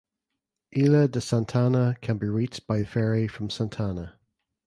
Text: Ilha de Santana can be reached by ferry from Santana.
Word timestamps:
Ilha 0.71 1.07
de 1.07 1.21
Santana 1.21 1.95
can 2.01 2.17
be 2.17 2.25
reached 2.25 2.65
by 2.65 2.83
ferry 2.83 3.27
from 3.27 3.51
Santana. 3.51 4.17